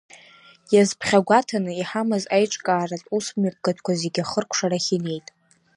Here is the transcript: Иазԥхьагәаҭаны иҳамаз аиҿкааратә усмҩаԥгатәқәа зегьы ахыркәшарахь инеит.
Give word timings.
Иазԥхьагәаҭаны 0.73 1.71
иҳамаз 1.81 2.23
аиҿкааратә 2.35 3.07
усмҩаԥгатәқәа 3.15 3.93
зегьы 4.01 4.21
ахыркәшарахь 4.23 4.89
инеит. 4.95 5.27